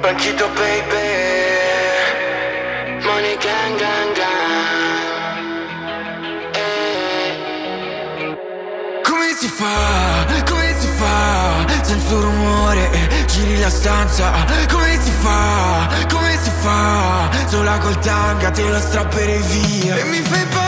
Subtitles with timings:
[0.00, 1.08] Banchito baby.
[3.04, 5.44] Money gang gang gang.
[6.54, 7.32] Eh.
[9.02, 11.66] Come si fa, come si fa?
[11.82, 12.88] Senza rumore,
[13.26, 14.32] giri la stanza.
[14.72, 17.28] Come si fa, come si fa?
[17.46, 19.96] Sola col tanga te lo strapperei via.
[19.96, 20.59] E mi fai impazzire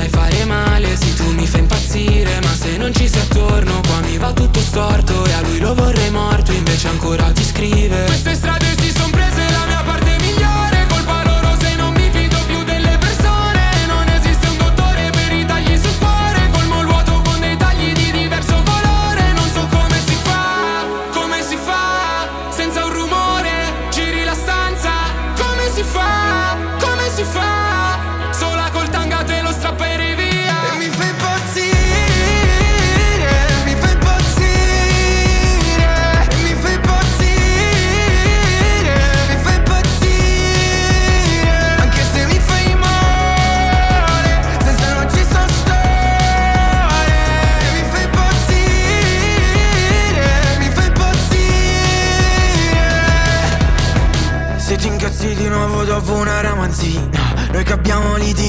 [0.00, 4.00] sai fare male, sì tu mi fai impazzire Ma se non ci sei attorno qua
[4.00, 8.04] mi va tutto storto E a lui lo vorrei morto invece ancora ti scrive.
[8.04, 9.69] Queste strade si son prese la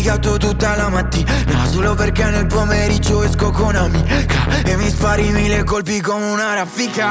[0.01, 1.31] litigato tutta la mattina.
[1.69, 4.25] Solo perché nel pomeriggio esco con amica
[4.65, 7.07] E mi spari mille colpi come una raffica.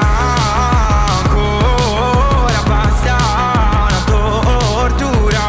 [1.23, 3.15] Ancora basta
[3.87, 5.39] una tortura.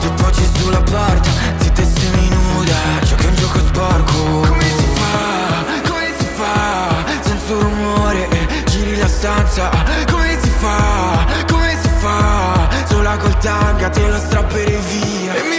[0.00, 4.40] Tu poggi sulla porta, zitta e seminuda Giochi un gioco sporco.
[4.48, 7.04] Come si fa, come si fa?
[7.20, 8.28] Senza rumore,
[8.66, 9.70] giri la stanza.
[10.10, 12.68] Come si fa, come si fa?
[12.88, 15.53] Sola col tanga te lo strapperei via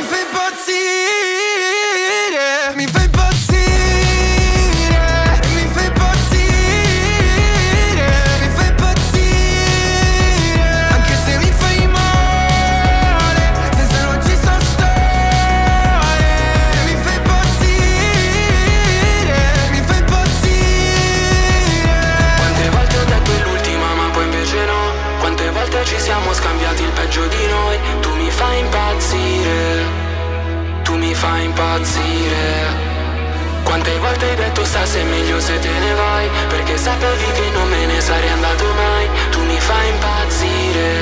[33.86, 37.50] quante volte hai detto sta se è meglio se te ne vai Perché sapevi che
[37.52, 39.10] non me ne sarei andato mai.
[39.30, 40.94] Tu mi fai impazzire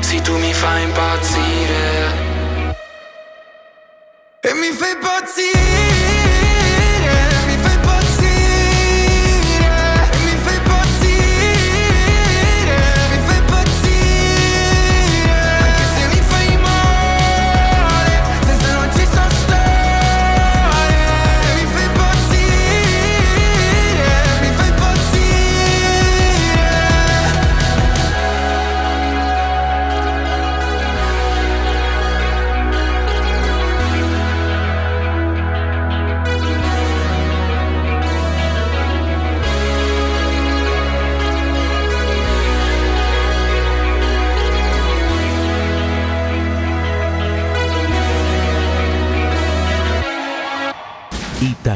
[0.00, 2.24] Sì tu mi fai impazzire.
[4.40, 6.35] E mi fai impazzire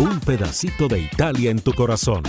[0.00, 2.22] Un pedacito de Italia en tu corazón.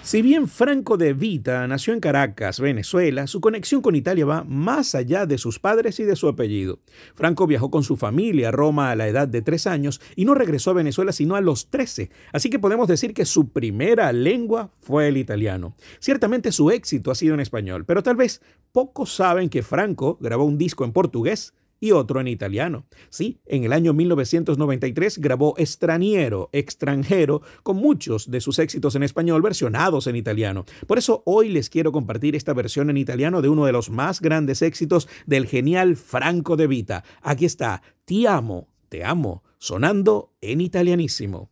[0.00, 4.94] Si bien Franco de Vita nació en Caracas, Venezuela, su conexión con Italia va más
[4.94, 6.80] allá de sus padres y de su apellido.
[7.14, 10.32] Franco viajó con su familia a Roma a la edad de tres años y no
[10.32, 14.70] regresó a Venezuela sino a los trece, así que podemos decir que su primera lengua
[14.80, 15.76] fue el italiano.
[16.00, 18.40] Ciertamente su éxito ha sido en español, pero tal vez
[18.72, 22.86] pocos saben que Franco grabó un disco en portugués y otro en italiano.
[23.10, 29.42] Sí, en el año 1993 grabó Extraniero, extranjero, con muchos de sus éxitos en español
[29.42, 30.64] versionados en italiano.
[30.86, 34.20] Por eso hoy les quiero compartir esta versión en italiano de uno de los más
[34.20, 37.04] grandes éxitos del genial Franco de Vita.
[37.22, 41.50] Aquí está, Ti amo, te amo, sonando en italianísimo.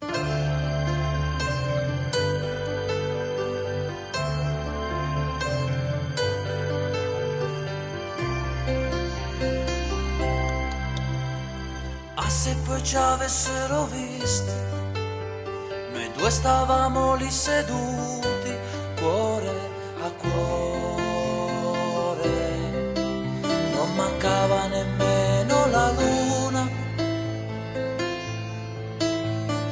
[12.87, 14.53] Ci avessero visti.
[15.93, 18.57] Noi due stavamo lì seduti,
[19.01, 21.45] cuore a cuore.
[23.75, 26.69] Non mancava nemmeno la luna.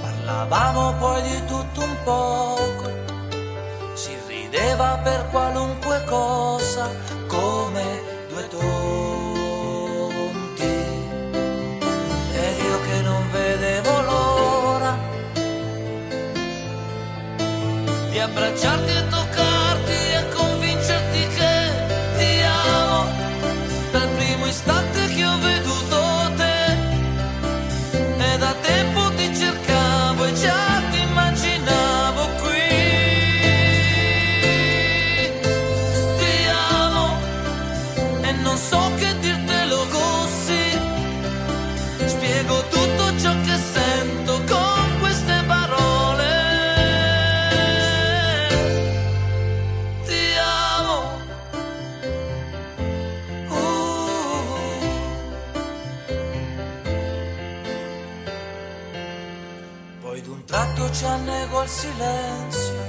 [0.00, 2.90] Parlavamo poi di tutto un poco.
[3.94, 6.90] Si rideva per qualunque cosa,
[7.28, 8.13] come
[18.24, 19.13] abbracciarti e
[61.64, 62.82] al silenzio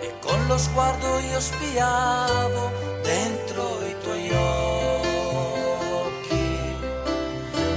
[0.00, 4.30] e con lo sguardo io spiavo dentro i tuoi
[5.94, 6.26] occhi.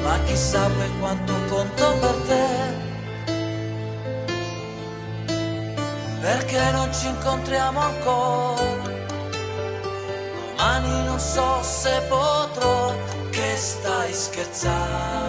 [0.02, 2.80] Ma chissà poi quanto conto per te.
[6.22, 8.90] Perché non ci incontriamo ancora?
[10.56, 12.96] Domani non so se potrò,
[13.30, 15.22] che stai scherzando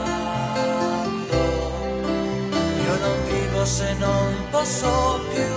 [3.64, 4.21] se non
[4.62, 5.54] posso più.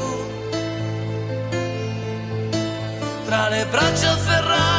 [3.26, 4.75] Tra le braccia afferrarti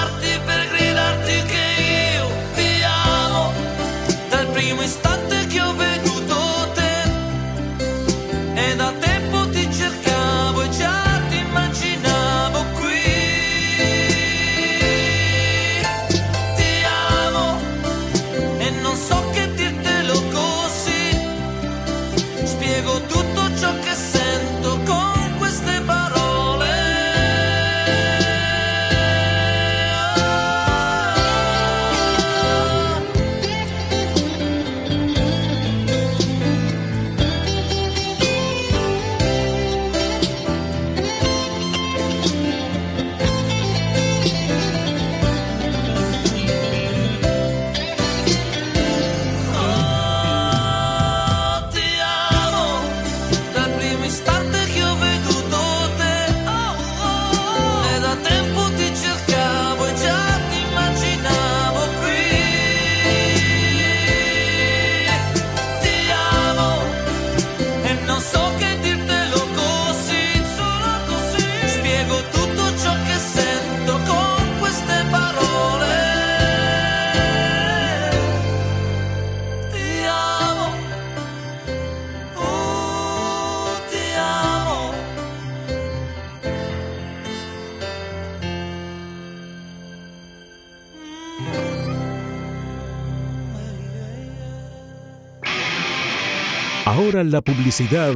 [96.96, 98.14] Ahora la publicidad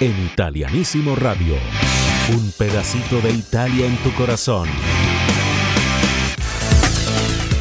[0.00, 1.54] en Italianísimo Radio.
[2.34, 4.68] Un pedacito de Italia en tu corazón.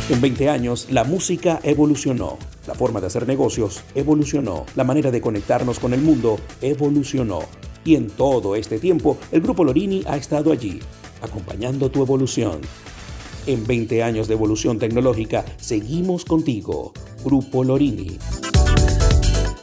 [0.09, 5.21] En 20 años, la música evolucionó, la forma de hacer negocios evolucionó, la manera de
[5.21, 7.41] conectarnos con el mundo evolucionó.
[7.85, 10.79] Y en todo este tiempo, el Grupo Lorini ha estado allí,
[11.21, 12.61] acompañando tu evolución.
[13.45, 18.17] En 20 años de evolución tecnológica, seguimos contigo, Grupo Lorini.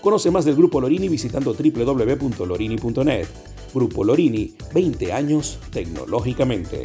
[0.05, 3.27] Conoce más del Grupo Lorini visitando www.lorini.net.
[3.73, 6.85] Grupo Lorini, 20 años tecnológicamente.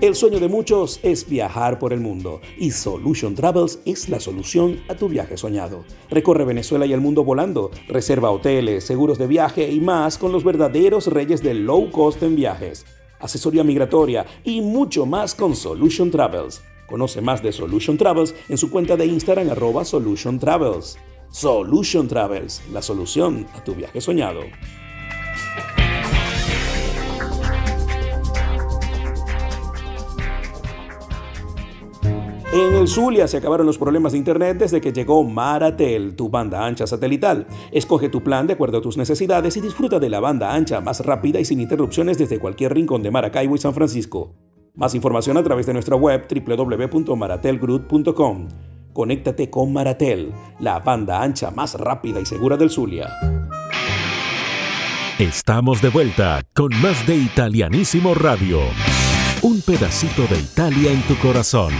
[0.00, 4.80] El sueño de muchos es viajar por el mundo y Solution Travels es la solución
[4.88, 5.84] a tu viaje soñado.
[6.08, 10.44] Recorre Venezuela y el mundo volando, reserva hoteles, seguros de viaje y más con los
[10.44, 12.86] verdaderos reyes del low cost en viajes,
[13.20, 16.62] asesoría migratoria y mucho más con Solution Travels.
[16.88, 20.98] Conoce más de Solution Travels en su cuenta de Instagram arroba Solution Travels.
[21.30, 24.40] Solution Travels, la solución a tu viaje soñado.
[32.52, 36.64] En el Zulia se acabaron los problemas de internet desde que llegó Maratel, tu banda
[36.64, 37.46] ancha satelital.
[37.70, 41.04] Escoge tu plan de acuerdo a tus necesidades y disfruta de la banda ancha más
[41.04, 44.45] rápida y sin interrupciones desde cualquier rincón de Maracaibo y San Francisco.
[44.76, 48.48] Más información a través de nuestra web www.maratelgroup.com.
[48.92, 53.08] Conéctate con Maratel, la banda ancha más rápida y segura del Zulia.
[55.18, 58.60] Estamos de vuelta con más de Italianísimo Radio.
[59.40, 61.72] Un pedacito de Italia en tu corazón.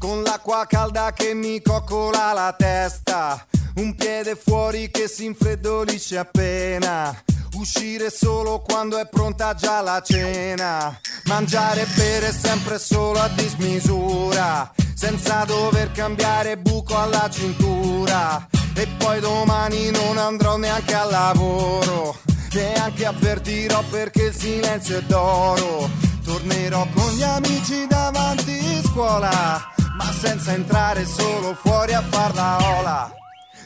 [0.00, 7.14] Con l'acqua calda che mi coccola la testa, un piede fuori che si infreddolisce appena.
[7.56, 10.98] Uscire solo quando è pronta già la cena.
[11.24, 14.72] Mangiare e bere sempre solo a dismisura.
[14.94, 18.48] Senza dover cambiare buco alla cintura.
[18.74, 22.16] E poi domani non andrò neanche al lavoro.
[22.54, 30.52] Neanche avvertirò perché il silenzio è d'oro Tornerò con gli amici davanti scuola, ma senza
[30.52, 33.14] entrare solo fuori a far la ola.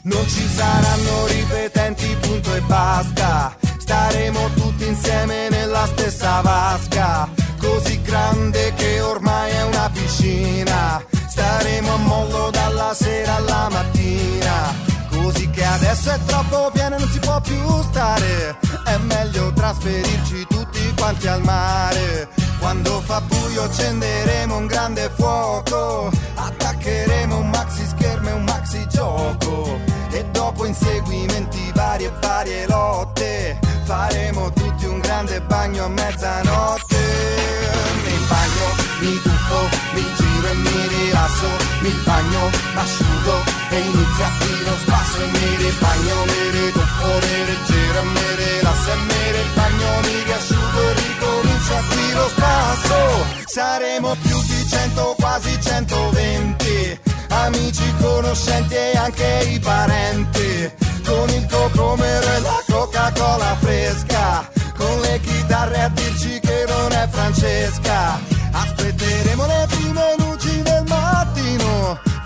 [0.03, 3.55] Non ci saranno ripetenti, punto e basta.
[3.77, 11.03] Staremo tutti insieme nella stessa vasca, così grande che ormai è una piscina.
[11.27, 14.73] Staremo a mollo dalla sera alla mattina,
[15.35, 18.57] così che adesso è troppo pieno e non si può più stare.
[18.85, 27.37] È meglio trasferirci tutti quanti al mare quando fa buio accenderemo un grande fuoco, attaccheremo
[27.37, 29.79] un maxi schermo e un maxi gioco
[30.11, 36.95] e dopo inseguimenti vari e varie lotte faremo tutti un grande bagno a mezzanotte.
[38.03, 38.67] Mi bagno,
[39.01, 41.49] mi tuffo, mi giro e mi rilasso,
[41.81, 47.99] mi bagno, m'asciugo e inizia qui lo spasso e mi ribagno, mi rituffo, mi rigiro
[47.99, 53.25] e mi rilasso e mi ribagno, mi riasciugo e ricomincia qui lo spasso.
[53.45, 60.71] Saremo più di cento, quasi 120, amici, conoscenti e anche i parenti,
[61.05, 67.07] con il cocomero e la Coca-Cola fresca, con le chitarre a dirci che non è
[67.09, 68.19] Francesca.
[68.51, 70.24] Aspetteremo le prime luci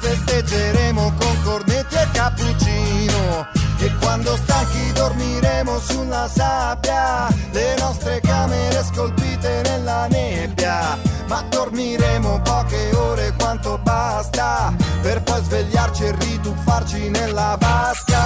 [0.09, 3.47] festeggeremo con cornetti e cappuccino.
[3.81, 10.97] E quando stanchi dormiremo sulla sabbia, le nostre camere scolpite nella nebbia.
[11.27, 18.21] Ma dormiremo poche ore quanto basta, per poi svegliarci e rituffarci nella vasca.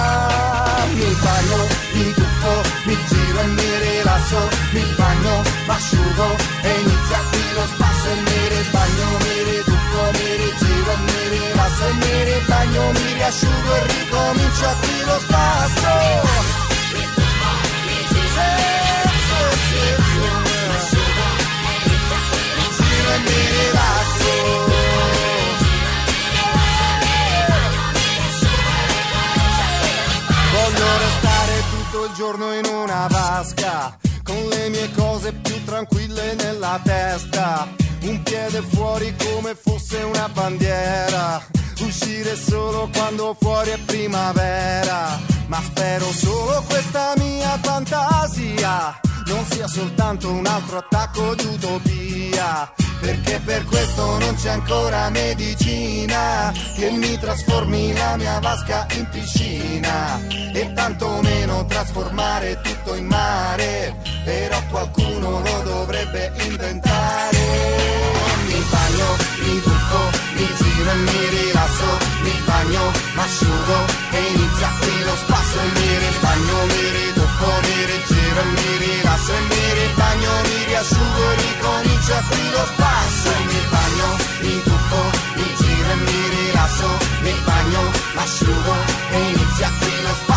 [0.92, 4.38] Mi bagno, mi tuffo, mi giro e mi rilasso,
[4.72, 4.93] mi
[13.24, 16.22] riasciugo e ricomincio qui lo spasso.
[30.52, 36.78] Voglio restare tutto il giorno in una vasca, con le mie cose più tranquille nella
[36.82, 37.68] testa.
[38.02, 41.53] Un piede fuori come fosse una bandiera.
[41.94, 45.16] Uscire solo quando fuori è primavera.
[45.46, 52.72] Ma spero solo questa mia fantasia non sia soltanto un altro attacco di utopia.
[53.00, 60.18] Perché per questo non c'è ancora medicina che mi trasformi la mia vasca in piscina
[60.26, 63.94] e tantomeno trasformare tutto in mare.
[64.24, 67.38] Però qualcuno lo dovrebbe inventare.
[68.46, 69.06] Mi bagno,
[69.44, 73.78] mi tuffo, mi giro e mi rilasso, mi bagno, m'asciugo
[74.12, 79.32] e inizia qui lo spasso e mi ribagno, mi rituffo, mi rigiro e mi rilasso
[79.32, 85.02] e mi ribagno, mi riasciugo e ricomincio qui lo spasso e mi bagno, mi tuffo,
[85.36, 86.88] mi giro e mi rilasso,
[87.22, 87.80] mi bagno,
[88.14, 88.74] mi asciugo
[89.10, 90.33] e inizia qui lo spasso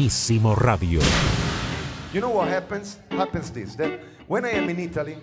[0.00, 1.02] Radio.
[2.14, 2.96] You know what happens?
[3.10, 5.18] Happens this that when I am in Italy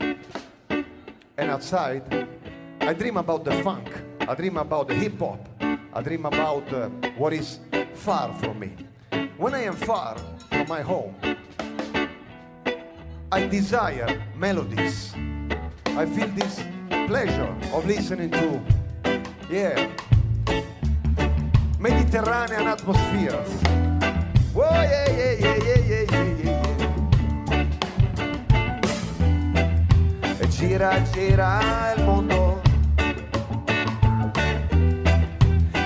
[0.70, 2.28] and outside,
[2.82, 6.90] I dream about the funk, I dream about the hip hop, I dream about uh,
[7.18, 7.60] what is
[7.96, 8.72] far from me.
[9.38, 10.16] When I am far
[10.52, 11.16] from my home,
[13.32, 15.12] I desire melodies.
[15.88, 16.62] I feel this
[17.08, 18.62] pleasure of listening to,
[19.50, 19.90] yeah,
[21.80, 23.87] Mediterranean atmospheres.
[24.60, 26.08] E
[30.50, 32.60] gira, gira il mondo.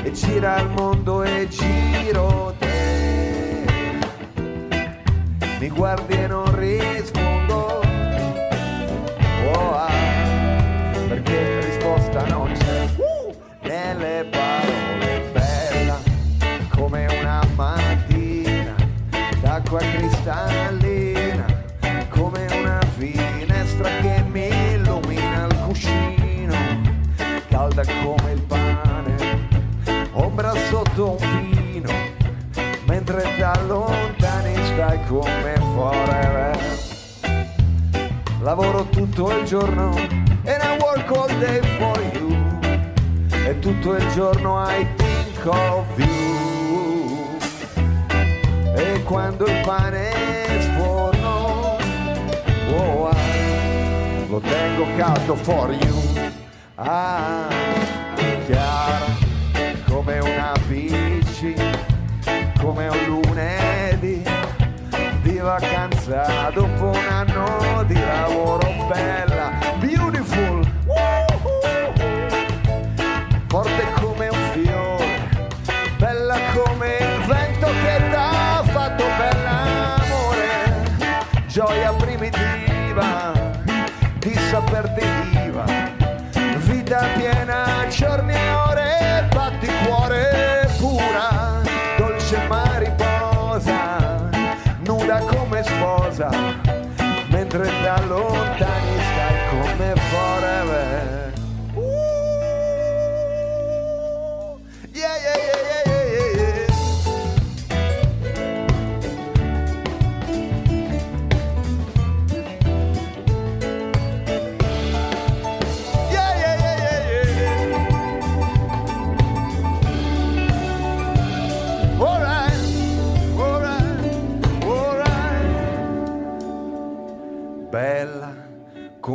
[0.03, 3.65] E gira il mondo e giro te.
[5.60, 7.20] Mi guardi e non rispondo.
[19.71, 21.45] D'acqua cristallina
[22.10, 26.55] come una finestra che mi illumina il cuscino
[27.47, 29.15] calda come il pane
[30.12, 31.89] ombra sotto un pino
[32.86, 36.60] mentre da lontani stai come forever.
[38.41, 39.95] Lavoro tutto il giorno
[40.43, 42.60] and I work all day for you
[43.45, 46.40] e tutto il giorno I think of you
[48.75, 50.12] e quando il pane
[50.60, 51.77] sforno
[52.73, 53.15] oh, ah,
[54.27, 56.31] lo tengo caldo for you.
[56.75, 57.47] Ah,
[58.45, 59.05] chiara
[59.88, 61.53] come una bici
[62.60, 64.23] come un lunedì.
[65.21, 69.61] Di vacanza dopo un anno di lavoro bella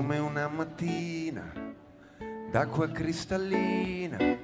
[0.07, 1.53] come una mattina
[2.53, 4.38] d'acqua cristallina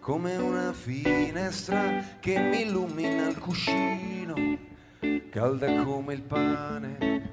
[0.00, 4.34] come una finestra che mi illumina il cuscino,
[5.30, 7.30] calda come il pane,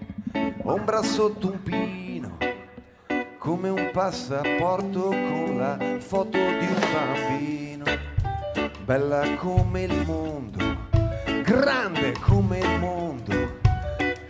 [0.63, 2.38] ombra sotto un pino,
[3.38, 7.86] come un passaporto con la foto di un bambino,
[8.86, 10.78] bella come il mondo,
[11.43, 13.38] grande come il mondo,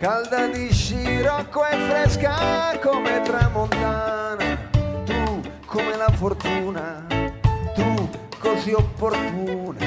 [0.00, 4.56] calda di scirocco e fresca come tramontana,
[5.04, 7.04] tu come la fortuna,
[7.74, 8.08] tu
[8.38, 9.84] così opportuna,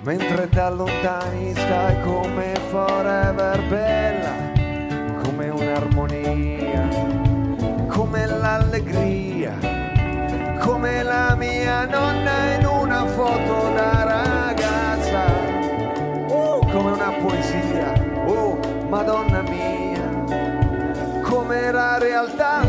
[0.00, 4.32] mentre da lontani stai come forever bella,
[5.22, 6.88] come un'armonia,
[7.88, 9.52] come l'allegria,
[10.60, 13.94] come la mia nonna in una foto da
[18.94, 22.64] Madonna mia, come la realtà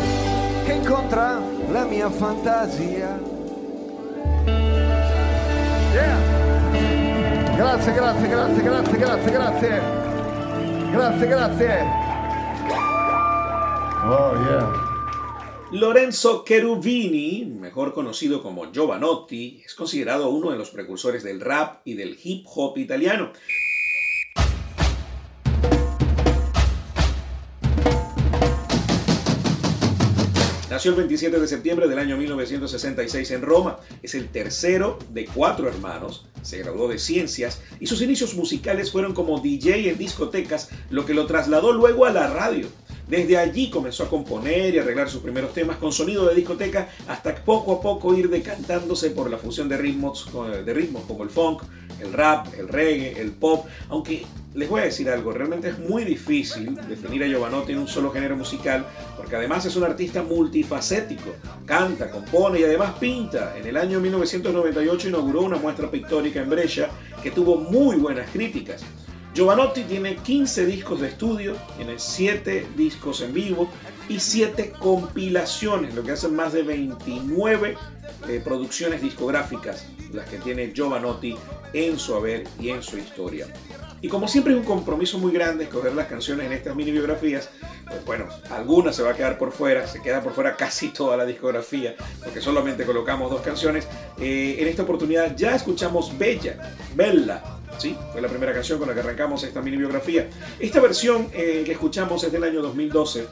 [0.65, 3.19] che incontra la mia fantasia.
[5.93, 7.55] Yeah.
[7.55, 9.81] Grazie, grazie, grazie, grazie, grazie, grazie.
[10.89, 11.83] Grazie, grazie.
[14.03, 14.83] Oh yeah.
[15.73, 21.93] Lorenzo Cherubini, mejor conocido como Giovanotti, es considerado uno de los precursores del rap y
[21.93, 23.31] del hip hop italiano.
[30.75, 35.69] Nació el 27 de septiembre del año 1966 en Roma, es el tercero de cuatro
[35.69, 41.05] hermanos, se graduó de ciencias y sus inicios musicales fueron como DJ en discotecas, lo
[41.05, 42.67] que lo trasladó luego a la radio.
[43.07, 47.35] Desde allí comenzó a componer y arreglar sus primeros temas con sonido de discoteca hasta
[47.35, 50.27] poco a poco ir decantándose por la fusión de ritmos,
[50.65, 51.61] de ritmos como el funk,
[52.01, 56.03] el rap, el reggae, el pop, aunque les voy a decir algo, realmente es muy
[56.05, 58.85] difícil definir a Giovanotti en un solo género musical,
[59.17, 63.55] porque además es un artista multifacético, canta, compone y además pinta.
[63.57, 66.89] En el año 1998 inauguró una muestra pictórica en Brescia
[67.21, 68.83] que tuvo muy buenas críticas.
[69.35, 73.67] Giovanotti tiene 15 discos de estudio, tiene 7 discos en vivo
[74.07, 77.77] y 7 compilaciones, lo que hacen más de 29
[78.29, 81.35] eh, producciones discográficas, las que tiene Giovanotti
[81.73, 83.47] en su haber y en su historia.
[83.99, 87.49] Y como siempre es un compromiso muy grande escoger las canciones en estas mini biografías,
[87.87, 91.17] pues bueno, algunas se va a quedar por fuera, se queda por fuera casi toda
[91.17, 93.85] la discografía, porque solamente colocamos dos canciones.
[94.17, 97.43] Eh, en esta oportunidad ya escuchamos Bella, Bella,
[97.77, 97.97] ¿sí?
[98.11, 100.27] Fue la primera canción con la que arrancamos esta mini biografía.
[100.59, 103.27] Esta versión eh, que escuchamos es del año 2012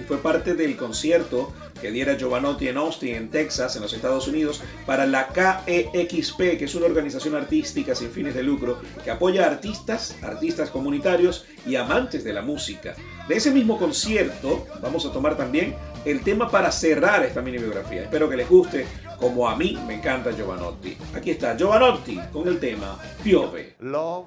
[0.00, 4.28] y fue parte del concierto que diera Giovanotti en Austin, en Texas, en los Estados
[4.28, 9.44] Unidos, para la KEXP, que es una organización artística sin fines de lucro que apoya
[9.44, 12.94] a artistas, artistas comunitarios y amantes de la música.
[13.28, 18.02] De ese mismo concierto vamos a tomar también el tema para cerrar esta mini biografía.
[18.02, 18.86] Espero que les guste
[19.20, 20.96] como a mí me encanta Giovanotti.
[21.14, 23.76] Aquí está Giovanotti con el tema Piove.
[23.80, 24.26] Love,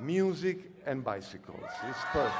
[0.00, 1.70] music and bicycles.
[1.88, 2.34] It's perfect.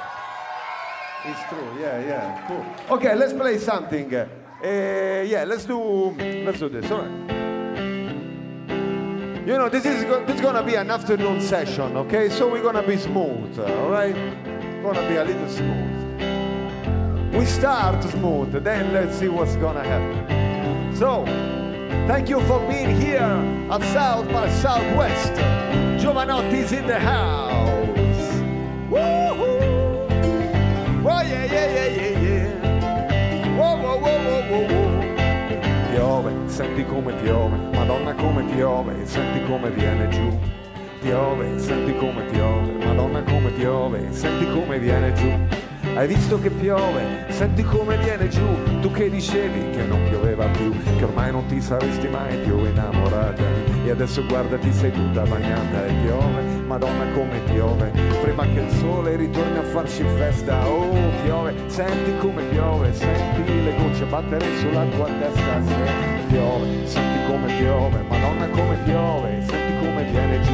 [1.26, 1.80] It's true.
[1.80, 2.46] Yeah, yeah.
[2.46, 2.64] Cool.
[2.96, 4.14] Okay, let's play something.
[4.14, 4.26] Uh,
[5.26, 6.90] yeah, let's do let's do this.
[6.90, 7.10] All right.
[9.44, 12.28] You know, this is this is gonna be an afternoon session, okay?
[12.28, 14.14] So we're gonna be smooth, all right?
[14.82, 17.34] Gonna be a little smooth.
[17.34, 20.37] We start smooth, then let's see what's gonna happen.
[20.98, 21.24] So,
[22.08, 23.20] thank you for being here
[23.70, 25.32] at South by Southwest.
[26.02, 27.54] Giovanotti's in the house.
[28.90, 30.08] Woohoo!
[31.04, 33.56] Oh yeah, yeah, yeah, yeah, yeah.
[33.56, 34.18] Whoa, whoa, whoa,
[34.50, 34.98] whoa, whoa.
[35.92, 40.36] Piove, senti come piove, Madonna come piove, senti come viene giù.
[41.00, 45.67] Piove, senti come piove, Madonna come piove, senti come viene giù.
[45.98, 48.46] Hai visto che piove, senti come viene giù,
[48.80, 53.42] tu che dicevi che non pioveva più, che ormai non ti saresti mai più innamorata.
[53.84, 57.90] E adesso guarda ti sei tutta bagnata e piove, Madonna come piove,
[58.22, 60.68] prima che il sole ritorni a farci festa.
[60.68, 65.62] Oh piove, senti come piove, senti le gocce battere sulla tua testa.
[65.64, 65.74] Se
[66.28, 70.52] piove, senti come piove, Madonna come piove, senti come viene giù.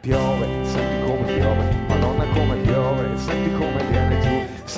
[0.00, 1.77] Piove, senti come piove,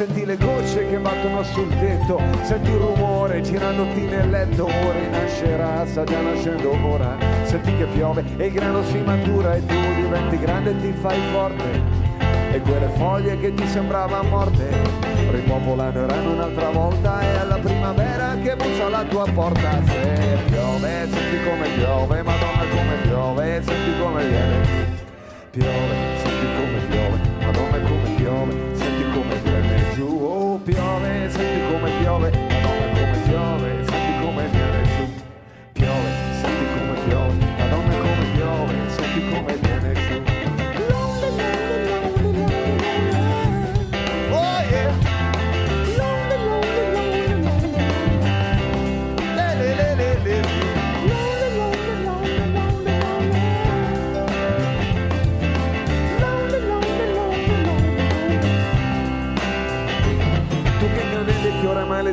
[0.01, 5.85] Senti le gocce che battono sul tetto, senti il rumore girandoti nel letto, ora rinascerà,
[5.85, 7.19] sta già nascendo ora.
[7.43, 11.19] Senti che piove e il grano si matura e tu diventi grande e ti fai
[11.33, 11.83] forte.
[12.51, 14.71] E quelle foglie che ti sembravano morte
[15.33, 19.83] ripopoleranno un'altra volta e alla primavera che bussa alla tua porta.
[19.85, 24.99] Se piove, senti come piove, Madonna come piove, senti come viene.
[25.51, 26.20] Piove,
[30.71, 32.40] piove, senti come piove,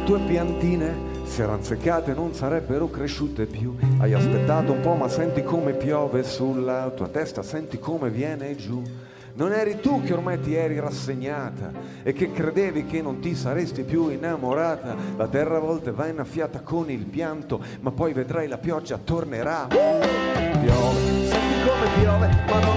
[0.07, 3.75] tue piantine si erano seccate non sarebbero cresciute più.
[3.97, 8.81] Hai aspettato un po' ma senti come piove sulla tua testa, senti come viene giù.
[9.33, 13.83] Non eri tu che ormai ti eri rassegnata e che credevi che non ti saresti
[13.83, 14.95] più innamorata.
[15.17, 19.67] La terra a volte va innaffiata con il pianto, ma poi vedrai la pioggia tornerà.
[19.67, 22.76] Piove, senti come piove, Madonna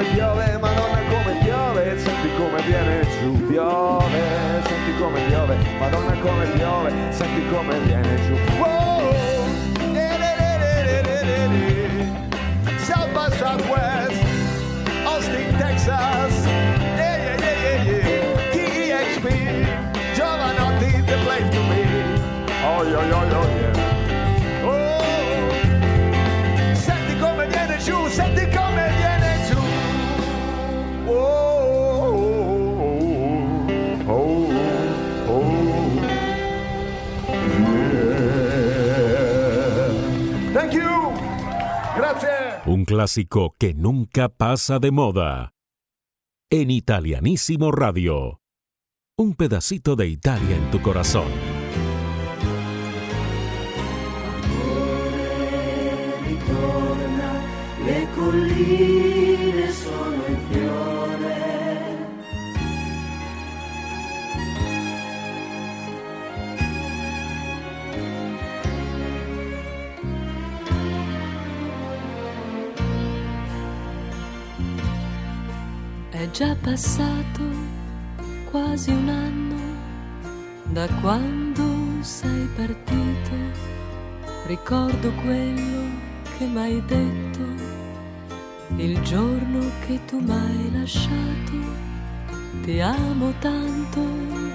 [0.00, 3.46] come piove, Madonna come piove, senti come viene giù.
[3.46, 8.34] Piove, senti come piove, Madonna come piove, senti come viene giù.
[8.58, 8.79] Wow!
[42.90, 45.52] Clásico que nunca pasa de moda.
[46.50, 48.40] En Italianísimo Radio.
[49.16, 51.30] Un pedacito de Italia en tu corazón.
[76.20, 77.42] È già passato
[78.50, 79.56] quasi un anno
[80.64, 81.62] da quando
[82.02, 83.36] sei partito.
[84.44, 85.88] Ricordo quello
[86.36, 87.40] che m'hai detto
[88.76, 91.56] il giorno che tu m'hai lasciato.
[92.64, 94.00] Ti amo tanto,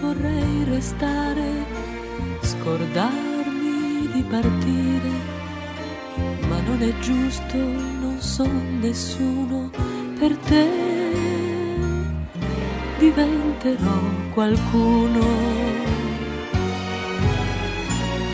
[0.02, 1.66] vorrei restare,
[2.42, 5.10] scordarmi di partire,
[6.48, 9.72] ma non è giusto, non son nessuno
[10.20, 10.95] per te.
[12.98, 14.00] Diventerò
[14.34, 15.24] qualcuno.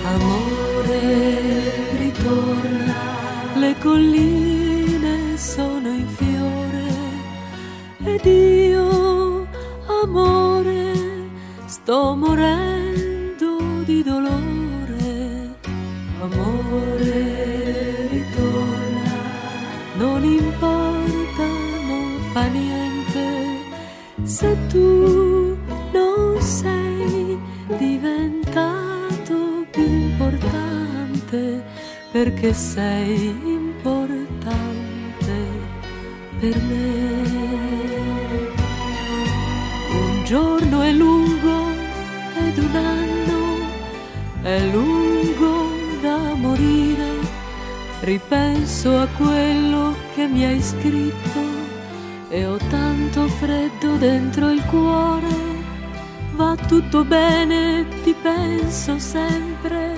[0.03, 2.95] Amore, ritorna,
[3.55, 6.89] le colline sono in fiore
[8.03, 9.47] ed io,
[10.03, 10.93] amore,
[11.65, 12.70] sto morendo
[32.23, 35.33] perché sei importante
[36.39, 37.09] per me.
[39.89, 41.65] Un giorno è lungo
[42.37, 43.39] ed un anno
[44.43, 47.09] è lungo da morire.
[48.01, 51.41] Ripenso a quello che mi hai scritto
[52.29, 55.35] e ho tanto freddo dentro il cuore.
[56.35, 59.97] Va tutto bene, ti penso sempre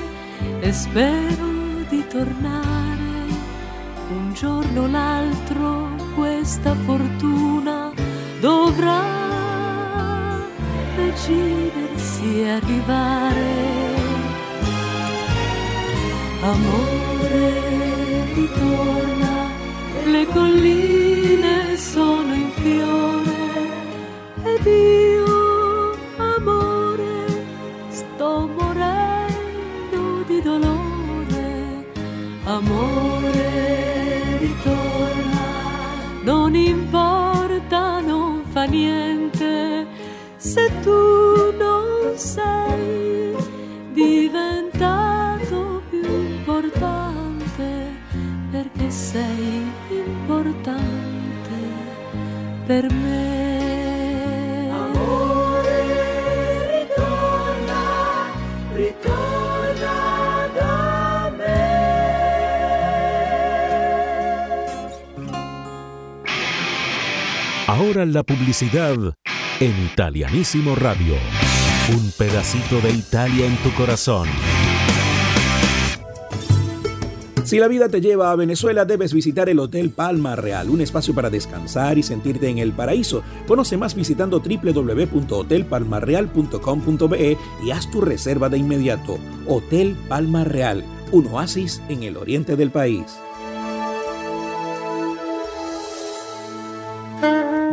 [0.61, 1.52] e spero
[2.13, 3.11] tornare.
[4.09, 7.91] Un giorno o l'altro questa fortuna
[8.39, 9.01] dovrà
[10.95, 13.71] decidersi arrivare.
[16.41, 17.51] Amore,
[18.35, 19.47] ritorna,
[20.05, 23.31] le colline sono in fiore
[24.43, 24.92] ed io,
[38.73, 39.12] non
[68.13, 68.95] la publicidad
[69.59, 71.15] en Italianísimo Radio.
[71.91, 74.29] Un pedacito de Italia en tu corazón.
[77.43, 81.13] Si la vida te lleva a Venezuela, debes visitar el Hotel Palma Real, un espacio
[81.13, 83.21] para descansar y sentirte en el paraíso.
[83.47, 89.17] Conoce más visitando www.hotelpalmarreal.com.be y haz tu reserva de inmediato.
[89.47, 93.17] Hotel Palma Real, un oasis en el oriente del país.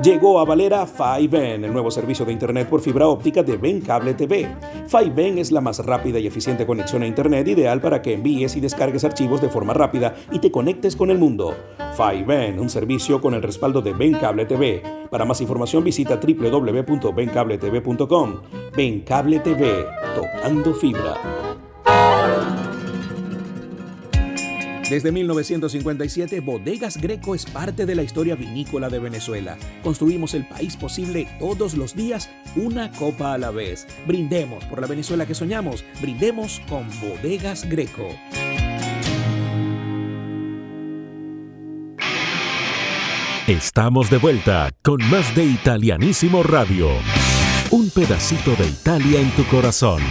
[0.02, 4.14] Llegó a Valera 5N, el nuevo servicio de Internet por fibra óptica de Ben Cable
[4.14, 4.48] TV.
[4.88, 8.60] 5N es la más rápida y eficiente conexión a Internet ideal para que envíes y
[8.60, 11.54] descargues archivos de forma rápida y te conectes con el mundo.
[11.98, 14.82] 5N, un servicio con el respaldo de Ben Cable TV.
[15.10, 18.36] Para más información visita www.bencabletv.com.
[18.74, 19.84] Ben Cable TV,
[20.14, 21.49] tocando fibra.
[24.90, 29.56] Desde 1957, Bodegas Greco es parte de la historia vinícola de Venezuela.
[29.84, 33.86] Construimos el país posible todos los días, una copa a la vez.
[34.04, 35.84] Brindemos por la Venezuela que soñamos.
[36.02, 38.08] Brindemos con Bodegas Greco.
[43.46, 46.88] Estamos de vuelta con más de Italianísimo Radio.
[47.70, 50.02] Un pedacito de Italia en tu corazón.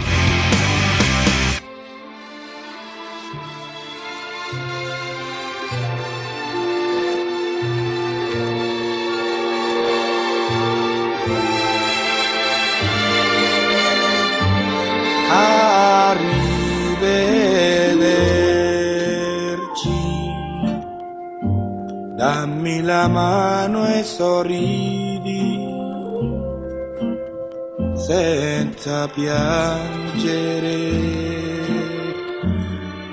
[29.00, 30.78] Senza piangere.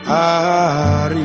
[0.03, 1.15] Arrivederci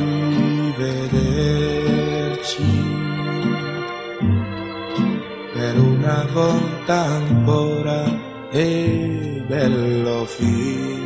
[5.53, 8.03] per una volta ancora
[8.51, 11.01] è bello fingere.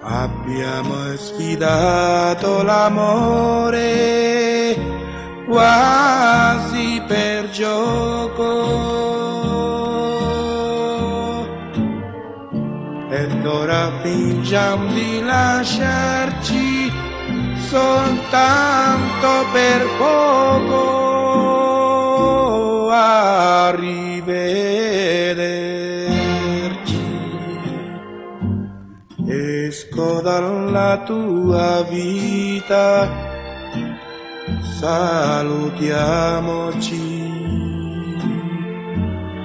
[0.00, 3.66] Abbiamo sfidato l'amore
[5.46, 6.17] quasi
[13.48, 16.92] Ed ora fingiamo di lasciarci
[17.66, 20.82] soltanto per poco.
[22.90, 23.86] Arrivederci.
[29.26, 33.08] Esco dalla tua vita,
[34.78, 37.16] salutiamoci.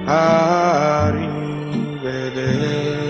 [0.05, 3.02] Arrivederci.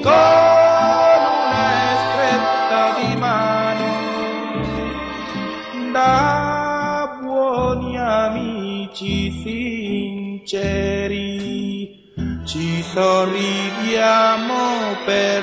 [0.00, 0.12] con
[2.02, 3.90] stretta di mano
[5.90, 11.18] da buoni amici sinceri
[12.44, 14.54] ci sorridiamo
[15.04, 15.42] per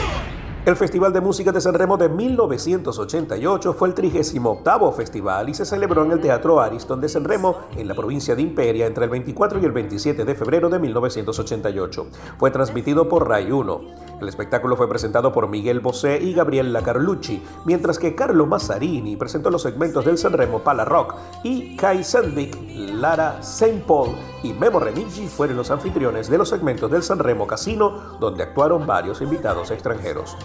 [0.63, 6.05] El Festival de Música de Sanremo de 1988 fue el 38 festival y se celebró
[6.05, 9.65] en el Teatro Ariston de Sanremo, en la provincia de Imperia, entre el 24 y
[9.65, 12.07] el 27 de febrero de 1988.
[12.37, 13.81] Fue transmitido por Rai 1.
[14.21, 19.49] El espectáculo fue presentado por Miguel Bosé y Gabriella Carlucci, mientras que Carlo Mazzarini presentó
[19.49, 22.55] los segmentos del Sanremo Pala Rock y Kai Sandvik,
[22.93, 24.11] Lara Saint Paul
[24.43, 29.21] y Memo Remigi fueron los anfitriones de los segmentos del Sanremo Casino, donde actuaron varios
[29.21, 30.37] invitados extranjeros.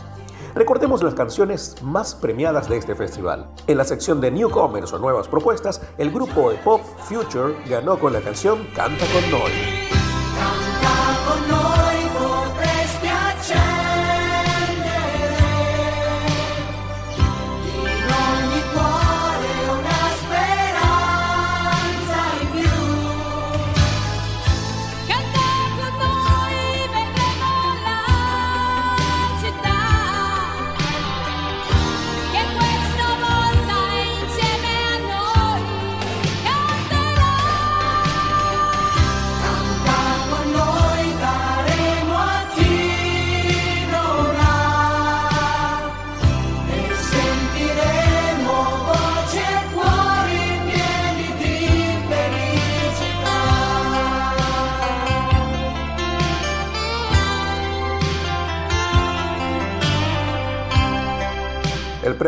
[0.54, 3.50] Recordemos las canciones más premiadas de este festival.
[3.66, 8.14] En la sección de Newcomers o Nuevas Propuestas, el grupo de pop Future ganó con
[8.14, 9.52] la canción Canta con Noi.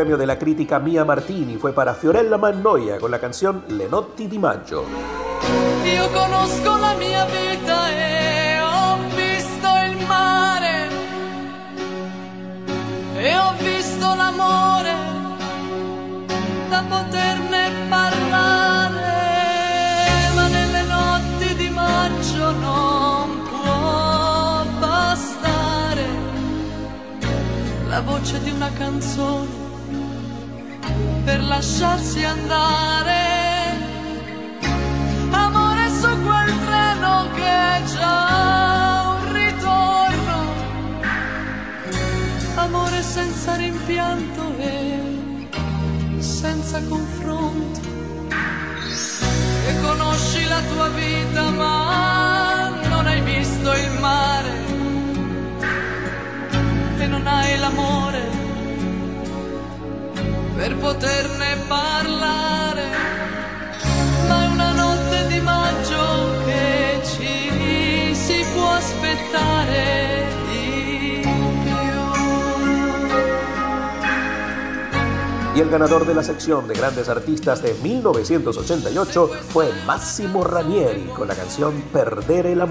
[0.09, 4.39] Premio de la Crítica Mia Martini fue para Fiorella Mannoia con la canción Lenotti di
[4.39, 4.83] Maggio.
[5.83, 10.89] Io conosco la mia vita e ho visto il mare
[13.17, 14.93] e ho visto l'amore
[16.69, 19.03] da poterne parlare.
[20.33, 26.07] Ma nelle notti di maggio non può bastare
[27.87, 29.58] la voce di una canzone
[31.29, 33.21] per lasciarsi andare.
[35.29, 40.37] Amore su quel treno che è già un ritorno.
[42.55, 45.47] Amore senza rimpianto e
[46.17, 47.79] senza confronto.
[49.67, 54.51] E conosci la tua vita ma non hai visto il mare
[56.97, 58.38] e non hai l'amore
[60.69, 62.89] per poterne parlare.
[64.27, 70.27] Ma è una notte di maggio che ci si può aspettare.
[75.55, 81.27] Y el ganador de la sección de grandes artistas de 1988 fue Massimo Ranieri con
[81.27, 82.61] la canción Perdere el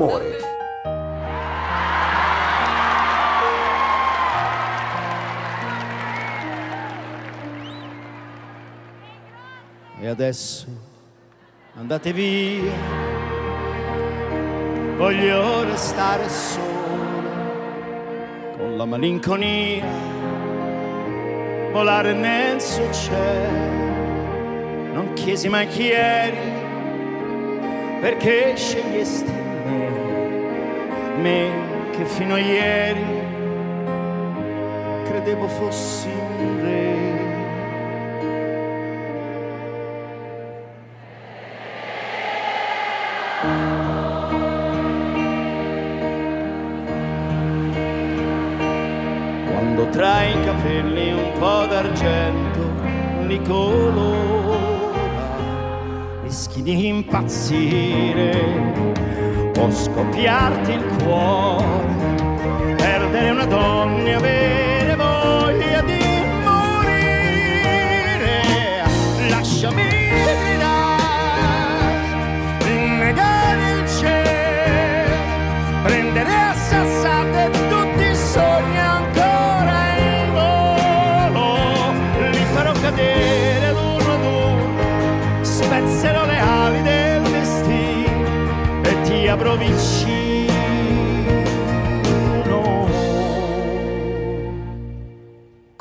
[10.08, 10.66] Adesso
[11.74, 12.72] andate via,
[14.96, 17.30] voglio restare solo,
[18.56, 19.84] con la malinconia,
[21.72, 23.66] volare nel suo cielo.
[24.94, 26.52] Non chiesi mai chi eri,
[28.00, 29.90] perché scegliesti me,
[31.20, 31.50] me
[31.90, 33.04] che fino a ieri
[35.04, 37.27] credevo fossi un re.
[51.80, 54.56] D'argento li colora,
[56.22, 58.32] rischi di impazzire
[59.56, 64.16] o scoppiarti il cuore, perdere una donna e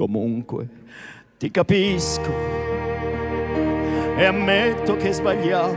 [0.08, 0.68] Comunque
[1.38, 2.32] ti capisco
[4.16, 5.76] e ammetto che sbagliavo.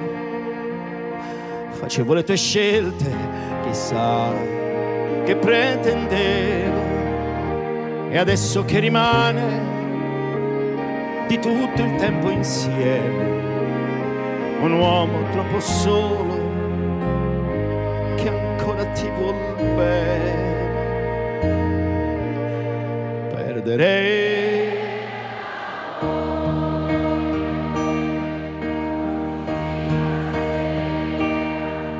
[1.70, 3.12] Facevo le tue scelte,
[3.64, 4.32] chissà
[5.24, 6.80] che pretendevo.
[8.10, 9.66] E adesso che rimane
[11.26, 13.24] di tutto il tempo insieme,
[14.60, 16.38] un uomo troppo solo
[18.14, 19.34] che ancora ti vuol
[19.74, 20.49] bene.
[23.70, 24.78] Perderei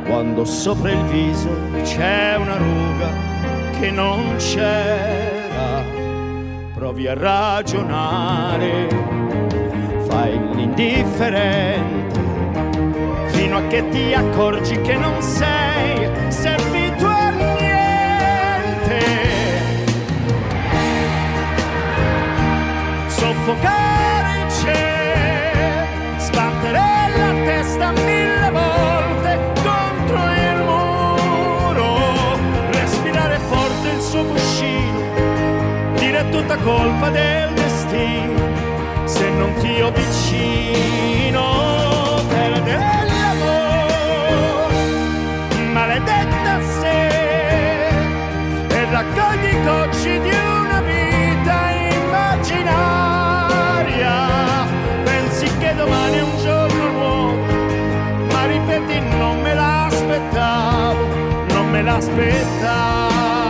[0.04, 1.48] quando sopra il viso
[1.82, 5.84] c'è una ruga che non c'era,
[6.74, 8.88] provi a ragionare,
[10.08, 12.20] fai l'indifferente,
[13.26, 16.79] fino a che ti accorgi che non sei servito
[23.50, 26.78] Soffocare il cielo, sbattere
[27.16, 32.38] la testa mille volte contro il muro,
[32.70, 35.00] respirare forte il suo cuscino,
[35.96, 38.38] dire tutta colpa del destino,
[39.06, 41.19] se non ti ho vicino,
[61.90, 63.49] non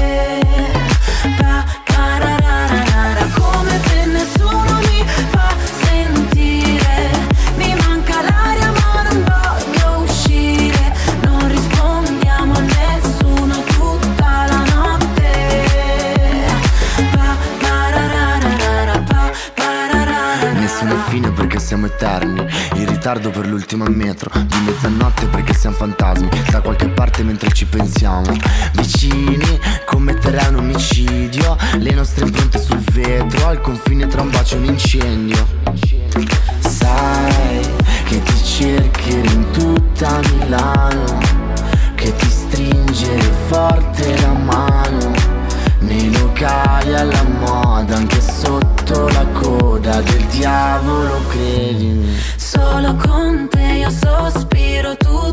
[21.96, 26.30] Eterni In ritardo per l'ultima metro Di mezzanotte perché siamo fantasmi.
[26.52, 28.32] Da qualche parte mentre ci pensiamo.
[28.74, 31.58] Vicini commetterei un omicidio.
[31.78, 35.48] Le nostre impronte sul vetro Al confine tra un bacio e un incendio.
[36.60, 37.74] Sai
[38.06, 41.20] che ti cercherò in tutta Milano
[41.96, 44.45] Che ti stringere forte la mano
[46.36, 52.14] locali alla moda, anche sotto la coda del diavolo, credimi.
[52.36, 55.25] Solo con te io sospiro tutta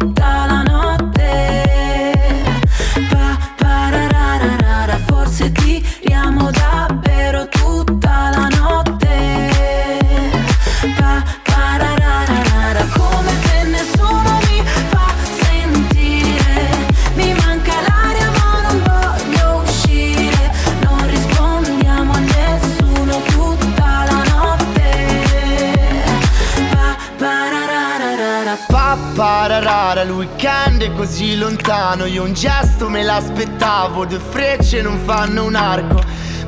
[32.22, 36.00] un gesto me l'aspettavo, due frecce non fanno un arco.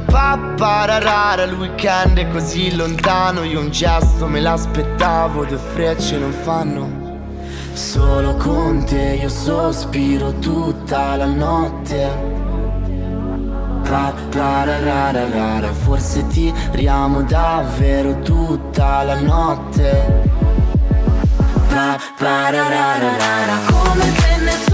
[0.06, 3.42] Pa, pararara, il weekend è così lontano.
[3.42, 7.02] Io un gesto me l'aspettavo, due frecce non fanno.
[7.72, 12.32] Solo con te io sospiro tutta la notte.
[13.82, 20.22] Pa, parararara, forse tiriamo davvero tutta la notte.
[21.68, 24.73] Pa, parararara, come se nessuno